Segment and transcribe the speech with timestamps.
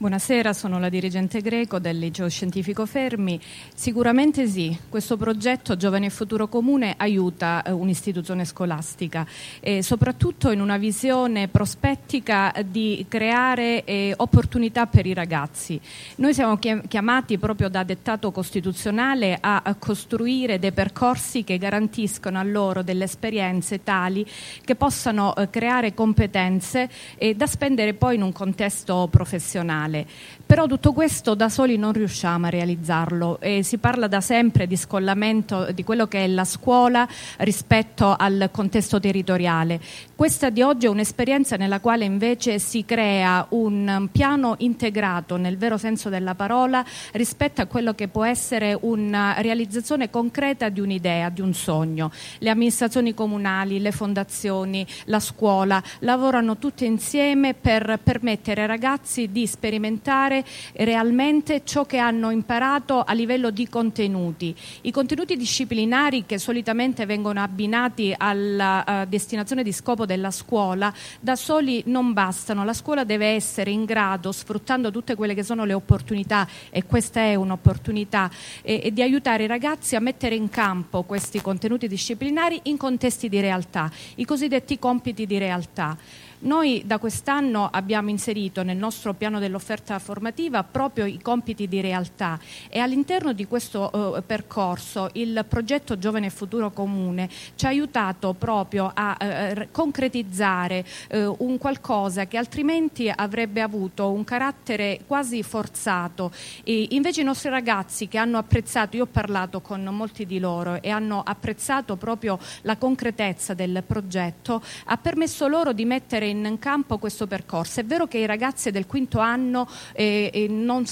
[0.00, 3.38] Buonasera, sono la dirigente greco del liceo scientifico Fermi.
[3.74, 9.26] Sicuramente sì, questo progetto Giovane e Futuro Comune aiuta eh, un'istituzione scolastica
[9.60, 15.78] e soprattutto in una visione prospettica di creare eh, opportunità per i ragazzi.
[16.16, 22.42] Noi siamo chiamati proprio da dettato costituzionale a, a costruire dei percorsi che garantiscono a
[22.42, 24.26] loro delle esperienze tali
[24.64, 26.88] che possano eh, creare competenze
[27.18, 30.06] eh, da spendere poi in un contesto professionale nazionale.
[30.46, 34.76] Però tutto questo da soli non riusciamo a realizzarlo e si parla da sempre di
[34.76, 37.08] scollamento di quello che è la scuola
[37.38, 39.80] rispetto al contesto territoriale.
[40.16, 45.76] Questa di oggi è un'esperienza nella quale invece si crea un piano integrato nel vero
[45.76, 51.40] senso della parola rispetto a quello che può essere una realizzazione concreta di un'idea, di
[51.40, 52.10] un sogno.
[52.38, 59.46] Le amministrazioni comunali, le fondazioni, la scuola lavorano tutte insieme per permettere ai ragazzi di
[59.46, 60.44] sperimentare sperimentare
[60.74, 64.54] realmente ciò che hanno imparato a livello di contenuti.
[64.82, 71.34] I contenuti disciplinari che solitamente vengono abbinati alla uh, destinazione di scopo della scuola da
[71.34, 72.64] soli non bastano.
[72.64, 77.20] La scuola deve essere in grado, sfruttando tutte quelle che sono le opportunità, e questa
[77.20, 82.76] è un'opportunità, eh, di aiutare i ragazzi a mettere in campo questi contenuti disciplinari in
[82.76, 85.96] contesti di realtà, i cosiddetti compiti di realtà.
[86.42, 92.38] Noi da quest'anno abbiamo inserito nel nostro piano dell'offerta formativa proprio i compiti di realtà
[92.70, 98.32] e all'interno di questo eh, percorso il progetto Giovane e Futuro Comune ci ha aiutato
[98.32, 106.32] proprio a eh, concretizzare eh, un qualcosa che altrimenti avrebbe avuto un carattere quasi forzato.
[106.64, 110.80] E invece i nostri ragazzi che hanno apprezzato, io ho parlato con molti di loro
[110.80, 116.98] e hanno apprezzato proprio la concretezza del progetto, ha permesso loro di mettere in campo
[116.98, 117.80] questo percorso.
[117.80, 120.84] È vero che i ragazzi del quinto anno eh, eh non,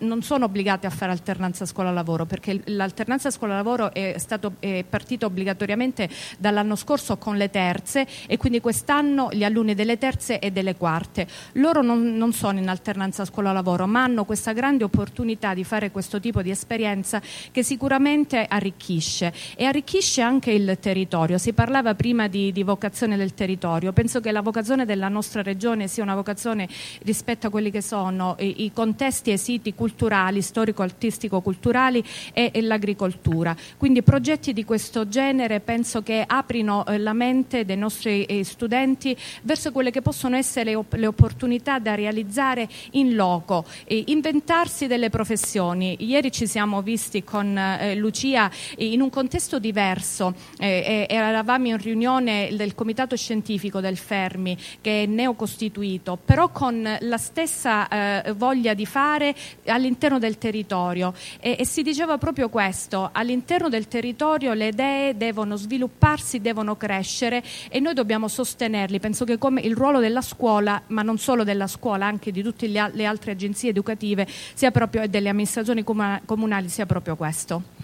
[0.00, 6.08] non, sono obbligati a fare alternanza scuola-lavoro perché l'alternanza scuola-lavoro è, stato, è partita obbligatoriamente
[6.38, 11.26] dall'anno scorso con le terze e quindi quest'anno gli alunni delle terze e delle quarte.
[11.52, 16.20] Loro non, non sono in alternanza scuola-lavoro ma hanno questa grande opportunità di fare questo
[16.20, 21.38] tipo di esperienza che sicuramente arricchisce e arricchisce anche il territorio.
[21.38, 25.42] Si parlava prima di, di vocazione del territorio, penso che la vocazione vocazione della nostra
[25.42, 26.68] regione sia una vocazione
[27.02, 32.60] rispetto a quelli che sono i, i contesti e i siti culturali, storico-artistico-culturali e, e
[32.60, 33.56] l'agricoltura.
[33.78, 39.16] Quindi progetti di questo genere penso che aprino eh, la mente dei nostri eh, studenti
[39.42, 45.08] verso quelle che possono essere le, le opportunità da realizzare in loco, e inventarsi delle
[45.08, 45.96] professioni.
[46.00, 52.50] Ieri ci siamo visti con eh, Lucia in un contesto diverso, eh, eravamo in riunione
[52.52, 58.86] del comitato scientifico del Fermi che è neocostituito, però con la stessa eh, voglia di
[58.86, 59.34] fare
[59.66, 65.56] all'interno del territorio e, e si diceva proprio questo, all'interno del territorio le idee devono
[65.56, 69.00] svilupparsi, devono crescere e noi dobbiamo sostenerli.
[69.00, 72.66] Penso che come il ruolo della scuola, ma non solo della scuola, anche di tutte
[72.66, 77.77] le altre agenzie educative sia proprio, e delle amministrazioni comunali sia proprio questo.